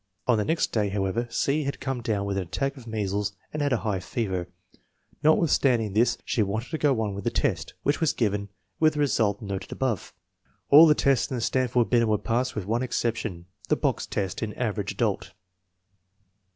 On 0.25 0.35
the 0.39 0.43
next 0.43 0.71
day, 0.71 0.89
however, 0.89 1.27
C. 1.29 1.65
had 1.65 1.79
come 1.79 2.01
down 2.01 2.25
with 2.25 2.35
an 2.35 2.41
attack 2.41 2.75
of 2.75 2.87
measles 2.87 3.33
and 3.53 3.61
had 3.61 3.71
a 3.71 3.77
high 3.85 3.99
fever. 3.99 4.47
Notwithstanding 5.21 5.93
this 5.93 6.17
she 6.25 6.41
wanted 6.41 6.71
to 6.71 6.79
go 6.79 7.01
on 7.01 7.13
with 7.13 7.23
the 7.23 7.29
test, 7.29 7.75
which 7.83 8.01
was 8.01 8.11
given, 8.11 8.49
with 8.79 8.93
the 8.95 8.99
result 8.99 9.43
noted 9.43 9.71
above. 9.71 10.11
All 10.71 10.87
the 10.87 10.95
tests 10.95 11.29
in 11.29 11.35
the 11.37 11.41
Stanford 11.41 11.91
Binet 11.91 12.07
were 12.07 12.17
passed 12.17 12.55
with 12.55 12.65
one 12.65 12.81
exception, 12.81 13.45
the 13.69 13.75
box 13.75 14.07
test 14.07 14.41
in 14.41 14.55
Average 14.55 14.93
Adult. 14.93 15.33